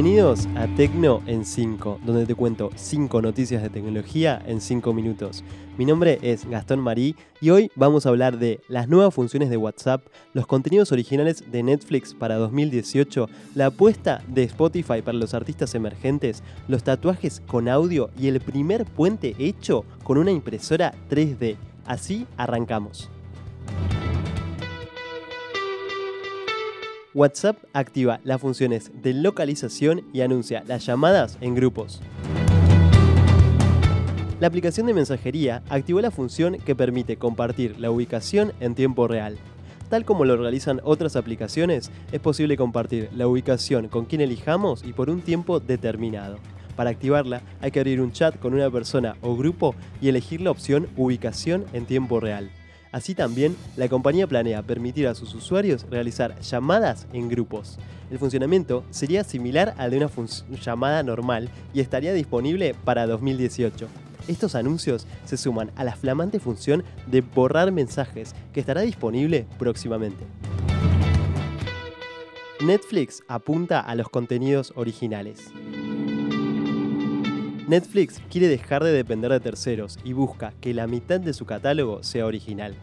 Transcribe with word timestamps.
Bienvenidos 0.00 0.46
a 0.54 0.68
Tecno 0.76 1.22
en 1.26 1.44
5, 1.44 1.98
donde 2.06 2.24
te 2.24 2.36
cuento 2.36 2.70
5 2.76 3.20
noticias 3.20 3.64
de 3.64 3.68
tecnología 3.68 4.40
en 4.46 4.60
5 4.60 4.92
minutos. 4.94 5.42
Mi 5.76 5.84
nombre 5.84 6.20
es 6.22 6.48
Gastón 6.48 6.78
Marí 6.78 7.16
y 7.40 7.50
hoy 7.50 7.72
vamos 7.74 8.06
a 8.06 8.10
hablar 8.10 8.38
de 8.38 8.60
las 8.68 8.88
nuevas 8.88 9.12
funciones 9.12 9.50
de 9.50 9.56
WhatsApp, 9.56 10.06
los 10.34 10.46
contenidos 10.46 10.92
originales 10.92 11.50
de 11.50 11.64
Netflix 11.64 12.14
para 12.14 12.36
2018, 12.36 13.28
la 13.56 13.66
apuesta 13.66 14.22
de 14.28 14.44
Spotify 14.44 15.02
para 15.02 15.18
los 15.18 15.34
artistas 15.34 15.74
emergentes, 15.74 16.44
los 16.68 16.84
tatuajes 16.84 17.42
con 17.48 17.68
audio 17.68 18.10
y 18.16 18.28
el 18.28 18.40
primer 18.40 18.84
puente 18.84 19.34
hecho 19.36 19.84
con 20.04 20.16
una 20.16 20.30
impresora 20.30 20.94
3D. 21.10 21.56
Así 21.86 22.24
arrancamos. 22.36 23.10
WhatsApp 27.18 27.58
activa 27.72 28.20
las 28.22 28.40
funciones 28.40 28.92
de 29.02 29.12
localización 29.12 30.04
y 30.12 30.20
anuncia 30.20 30.62
las 30.68 30.86
llamadas 30.86 31.36
en 31.40 31.56
grupos. 31.56 32.00
La 34.38 34.46
aplicación 34.46 34.86
de 34.86 34.94
mensajería 34.94 35.64
activó 35.68 36.00
la 36.00 36.12
función 36.12 36.58
que 36.58 36.76
permite 36.76 37.16
compartir 37.16 37.80
la 37.80 37.90
ubicación 37.90 38.52
en 38.60 38.76
tiempo 38.76 39.08
real. 39.08 39.36
Tal 39.88 40.04
como 40.04 40.24
lo 40.24 40.36
realizan 40.36 40.80
otras 40.84 41.16
aplicaciones, 41.16 41.90
es 42.12 42.20
posible 42.20 42.56
compartir 42.56 43.08
la 43.12 43.26
ubicación 43.26 43.88
con 43.88 44.04
quien 44.04 44.20
elijamos 44.20 44.84
y 44.84 44.92
por 44.92 45.10
un 45.10 45.20
tiempo 45.20 45.58
determinado. 45.58 46.38
Para 46.76 46.90
activarla 46.90 47.42
hay 47.60 47.72
que 47.72 47.80
abrir 47.80 48.00
un 48.00 48.12
chat 48.12 48.38
con 48.38 48.54
una 48.54 48.70
persona 48.70 49.16
o 49.22 49.36
grupo 49.36 49.74
y 50.00 50.08
elegir 50.08 50.40
la 50.40 50.52
opción 50.52 50.86
ubicación 50.96 51.64
en 51.72 51.84
tiempo 51.84 52.20
real. 52.20 52.52
Así 52.90 53.14
también, 53.14 53.56
la 53.76 53.88
compañía 53.88 54.26
planea 54.26 54.62
permitir 54.62 55.06
a 55.06 55.14
sus 55.14 55.34
usuarios 55.34 55.86
realizar 55.90 56.40
llamadas 56.40 57.06
en 57.12 57.28
grupos. 57.28 57.78
El 58.10 58.18
funcionamiento 58.18 58.84
sería 58.90 59.24
similar 59.24 59.74
al 59.76 59.90
de 59.90 59.98
una 59.98 60.10
llamada 60.64 61.02
normal 61.02 61.50
y 61.74 61.80
estaría 61.80 62.14
disponible 62.14 62.74
para 62.84 63.06
2018. 63.06 63.88
Estos 64.26 64.54
anuncios 64.54 65.06
se 65.24 65.36
suman 65.36 65.70
a 65.76 65.84
la 65.84 65.96
flamante 65.96 66.40
función 66.40 66.84
de 67.06 67.20
borrar 67.20 67.72
mensajes 67.72 68.34
que 68.52 68.60
estará 68.60 68.82
disponible 68.82 69.46
próximamente. 69.58 70.24
Netflix 72.60 73.22
apunta 73.28 73.80
a 73.80 73.94
los 73.94 74.08
contenidos 74.08 74.72
originales. 74.74 75.52
Netflix 77.68 78.22
quiere 78.30 78.48
dejar 78.48 78.82
de 78.82 78.92
depender 78.92 79.30
de 79.30 79.40
terceros 79.40 79.98
y 80.02 80.14
busca 80.14 80.54
que 80.62 80.72
la 80.72 80.86
mitad 80.86 81.20
de 81.20 81.34
su 81.34 81.44
catálogo 81.44 82.02
sea 82.02 82.24
original. 82.24 82.74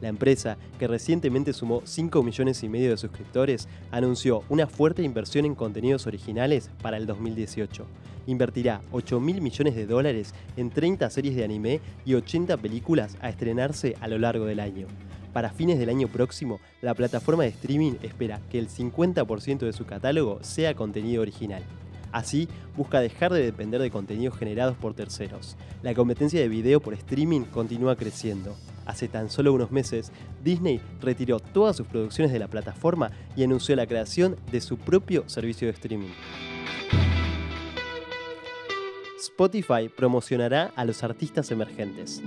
La 0.00 0.08
empresa, 0.08 0.56
que 0.80 0.88
recientemente 0.88 1.52
sumó 1.52 1.82
5 1.84 2.24
millones 2.24 2.64
y 2.64 2.68
medio 2.68 2.90
de 2.90 2.96
suscriptores, 2.96 3.68
anunció 3.92 4.42
una 4.48 4.66
fuerte 4.66 5.04
inversión 5.04 5.44
en 5.44 5.54
contenidos 5.54 6.08
originales 6.08 6.70
para 6.82 6.96
el 6.96 7.06
2018. 7.06 7.86
Invertirá 8.26 8.80
8 8.90 9.20
mil 9.20 9.40
millones 9.40 9.76
de 9.76 9.86
dólares 9.86 10.34
en 10.56 10.70
30 10.70 11.08
series 11.08 11.36
de 11.36 11.44
anime 11.44 11.80
y 12.04 12.14
80 12.14 12.56
películas 12.56 13.16
a 13.20 13.28
estrenarse 13.28 13.94
a 14.00 14.08
lo 14.08 14.18
largo 14.18 14.46
del 14.46 14.58
año. 14.58 14.88
Para 15.32 15.50
fines 15.50 15.78
del 15.78 15.88
año 15.88 16.08
próximo, 16.08 16.58
la 16.80 16.94
plataforma 16.94 17.44
de 17.44 17.50
streaming 17.50 17.92
espera 18.02 18.40
que 18.50 18.58
el 18.58 18.68
50% 18.68 19.58
de 19.60 19.72
su 19.72 19.86
catálogo 19.86 20.42
sea 20.42 20.74
contenido 20.74 21.22
original. 21.22 21.62
Así, 22.12 22.48
busca 22.76 23.00
dejar 23.00 23.32
de 23.32 23.42
depender 23.42 23.80
de 23.80 23.90
contenidos 23.90 24.38
generados 24.38 24.76
por 24.76 24.94
terceros. 24.94 25.56
La 25.82 25.94
competencia 25.94 26.40
de 26.40 26.48
video 26.48 26.80
por 26.80 26.94
streaming 26.94 27.42
continúa 27.44 27.96
creciendo. 27.96 28.54
Hace 28.84 29.08
tan 29.08 29.30
solo 29.30 29.52
unos 29.52 29.70
meses, 29.70 30.12
Disney 30.44 30.80
retiró 31.00 31.40
todas 31.40 31.76
sus 31.76 31.86
producciones 31.86 32.32
de 32.32 32.38
la 32.38 32.48
plataforma 32.48 33.10
y 33.36 33.44
anunció 33.44 33.74
la 33.76 33.86
creación 33.86 34.36
de 34.50 34.60
su 34.60 34.76
propio 34.76 35.28
servicio 35.28 35.66
de 35.68 35.72
streaming. 35.72 36.12
Spotify 39.18 39.88
promocionará 39.88 40.72
a 40.76 40.84
los 40.84 41.02
artistas 41.04 41.50
emergentes. 41.52 42.20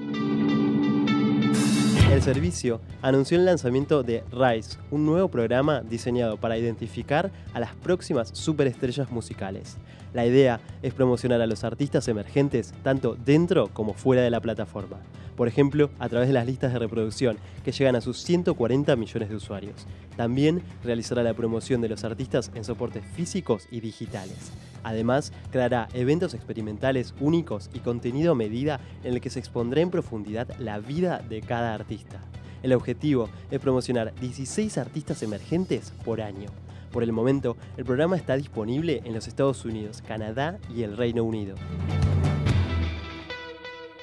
El 2.11 2.21
servicio 2.21 2.79
anunció 3.01 3.37
el 3.37 3.45
lanzamiento 3.45 4.03
de 4.03 4.23
Rise, 4.31 4.77
un 4.91 5.05
nuevo 5.05 5.27
programa 5.27 5.81
diseñado 5.81 6.37
para 6.37 6.57
identificar 6.57 7.31
a 7.53 7.59
las 7.59 7.75
próximas 7.75 8.29
superestrellas 8.33 9.11
musicales. 9.11 9.77
La 10.13 10.25
idea 10.25 10.61
es 10.81 10.93
promocionar 10.93 11.41
a 11.41 11.47
los 11.47 11.63
artistas 11.63 12.07
emergentes 12.07 12.73
tanto 12.83 13.15
dentro 13.15 13.67
como 13.73 13.93
fuera 13.93 14.21
de 14.21 14.29
la 14.29 14.39
plataforma 14.39 14.97
por 15.35 15.47
ejemplo, 15.47 15.89
a 15.99 16.09
través 16.09 16.27
de 16.27 16.33
las 16.33 16.45
listas 16.45 16.73
de 16.73 16.79
reproducción, 16.79 17.37
que 17.63 17.71
llegan 17.71 17.95
a 17.95 18.01
sus 18.01 18.17
140 18.21 18.95
millones 18.95 19.29
de 19.29 19.35
usuarios. 19.35 19.85
También 20.15 20.63
realizará 20.83 21.23
la 21.23 21.33
promoción 21.33 21.81
de 21.81 21.89
los 21.89 22.03
artistas 22.03 22.51
en 22.55 22.63
soportes 22.63 23.03
físicos 23.15 23.67
y 23.71 23.81
digitales. 23.81 24.51
Además, 24.85 25.33
creará 25.51 25.87
eventos 25.93 26.35
experimentales 26.35 27.15
únicos 27.19 27.71
y 27.73 27.79
contenido 27.79 28.33
a 28.33 28.35
medida 28.35 28.79
en 29.03 29.15
el 29.15 29.19
que 29.19 29.31
se 29.31 29.39
expondrá 29.39 29.81
en 29.81 29.89
profundidad 29.89 30.47
la 30.59 30.77
vida 30.77 31.23
de 31.27 31.41
cada 31.41 31.73
artista. 31.73 32.21
El 32.61 32.71
objetivo 32.71 33.27
es 33.49 33.59
promocionar 33.59 34.13
16 34.21 34.77
artistas 34.77 35.23
emergentes 35.23 35.91
por 36.05 36.21
año. 36.21 36.49
Por 36.91 37.01
el 37.01 37.11
momento, 37.11 37.57
el 37.77 37.83
programa 37.83 38.15
está 38.15 38.37
disponible 38.37 39.01
en 39.05 39.15
los 39.15 39.27
Estados 39.27 39.65
Unidos, 39.65 40.03
Canadá 40.07 40.59
y 40.73 40.83
el 40.83 40.95
Reino 40.95 41.23
Unido. 41.23 41.55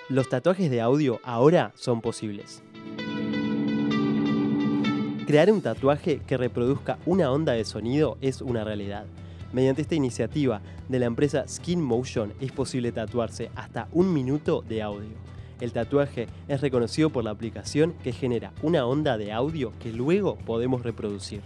Los 0.08 0.28
tatuajes 0.28 0.68
de 0.68 0.80
audio 0.80 1.20
ahora 1.22 1.70
son 1.76 2.00
posibles. 2.00 2.60
Crear 5.28 5.52
un 5.52 5.62
tatuaje 5.62 6.20
que 6.26 6.36
reproduzca 6.36 6.98
una 7.06 7.30
onda 7.30 7.52
de 7.52 7.64
sonido 7.64 8.18
es 8.20 8.42
una 8.42 8.64
realidad. 8.64 9.06
Mediante 9.52 9.82
esta 9.82 9.94
iniciativa 9.94 10.62
de 10.88 10.98
la 10.98 11.06
empresa 11.06 11.46
Skin 11.46 11.80
Motion 11.80 12.32
es 12.40 12.52
posible 12.52 12.90
tatuarse 12.90 13.50
hasta 13.54 13.88
un 13.92 14.12
minuto 14.12 14.62
de 14.62 14.82
audio. 14.82 15.10
El 15.60 15.72
tatuaje 15.72 16.26
es 16.48 16.60
reconocido 16.60 17.10
por 17.10 17.22
la 17.22 17.30
aplicación 17.30 17.94
que 18.02 18.12
genera 18.12 18.52
una 18.62 18.86
onda 18.86 19.18
de 19.18 19.30
audio 19.30 19.72
que 19.78 19.92
luego 19.92 20.36
podemos 20.38 20.82
reproducir. 20.82 21.42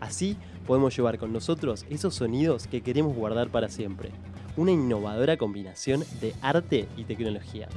Así 0.00 0.36
podemos 0.66 0.94
llevar 0.94 1.18
con 1.18 1.32
nosotros 1.32 1.86
esos 1.88 2.14
sonidos 2.14 2.66
que 2.66 2.82
queremos 2.82 3.16
guardar 3.16 3.48
para 3.48 3.68
siempre 3.68 4.10
una 4.56 4.72
innovadora 4.72 5.36
combinación 5.36 6.04
de 6.20 6.34
arte 6.42 6.88
y 6.96 7.04
tecnología. 7.04 7.68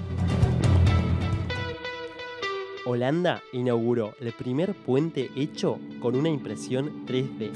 Holanda 2.85 3.41
inauguró 3.53 4.13
el 4.19 4.33
primer 4.33 4.73
puente 4.73 5.29
hecho 5.35 5.79
con 6.01 6.15
una 6.15 6.29
impresión 6.29 7.05
3D. 7.05 7.51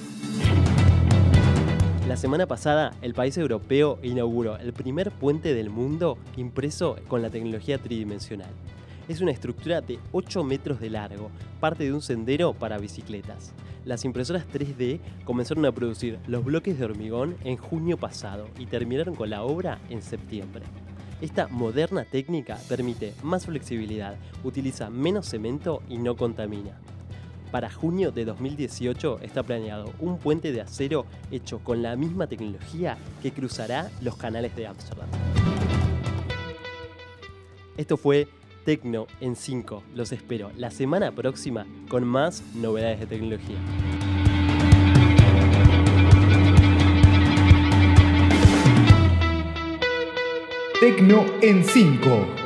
La 2.07 2.17
semana 2.17 2.47
pasada, 2.47 2.93
el 3.01 3.13
país 3.13 3.37
europeo 3.37 3.97
inauguró 4.03 4.57
el 4.57 4.73
primer 4.73 5.11
puente 5.11 5.53
del 5.53 5.69
mundo 5.69 6.17
impreso 6.35 6.97
con 7.07 7.21
la 7.21 7.29
tecnología 7.29 7.77
tridimensional. 7.77 8.51
Es 9.07 9.21
una 9.21 9.31
estructura 9.31 9.81
de 9.81 9.99
8 10.11 10.43
metros 10.43 10.79
de 10.79 10.89
largo, 10.89 11.31
parte 11.59 11.85
de 11.85 11.93
un 11.93 12.01
sendero 12.01 12.53
para 12.53 12.77
bicicletas 12.77 13.53
las 13.85 14.05
impresoras 14.05 14.45
3D 14.47 14.99
comenzaron 15.25 15.65
a 15.65 15.71
producir 15.71 16.19
los 16.27 16.43
bloques 16.43 16.79
de 16.79 16.85
hormigón 16.85 17.35
en 17.43 17.57
junio 17.57 17.97
pasado 17.97 18.47
y 18.57 18.65
terminaron 18.65 19.15
con 19.15 19.29
la 19.29 19.43
obra 19.43 19.79
en 19.89 20.01
septiembre. 20.01 20.63
Esta 21.21 21.47
moderna 21.47 22.05
técnica 22.05 22.57
permite 22.67 23.13
más 23.23 23.45
flexibilidad, 23.45 24.15
utiliza 24.43 24.89
menos 24.89 25.27
cemento 25.27 25.81
y 25.89 25.97
no 25.97 26.15
contamina. 26.15 26.79
Para 27.53 27.69
junio 27.69 28.11
de 28.11 28.25
2018 28.25 29.19
está 29.21 29.43
planeado 29.43 29.93
un 29.99 30.17
puente 30.17 30.51
de 30.51 30.61
acero 30.61 31.05
hecho 31.29 31.59
con 31.59 31.83
la 31.83 31.95
misma 31.95 32.25
tecnología 32.25 32.97
que 33.21 33.31
cruzará 33.31 33.91
los 34.01 34.17
canales 34.17 34.55
de 34.55 34.65
Ámsterdam. 34.65 35.07
Esto 37.77 37.95
fue 37.95 38.27
Tecno 38.65 39.05
en 39.21 39.35
5. 39.35 39.83
Los 39.93 40.11
espero 40.13 40.49
la 40.57 40.71
semana 40.71 41.11
próxima 41.11 41.67
con 41.89 42.07
más 42.07 42.41
novedades 42.55 43.01
de 43.01 43.05
tecnología. 43.05 43.57
Tecno 50.79 51.23
en 51.43 51.63
5. 51.63 52.42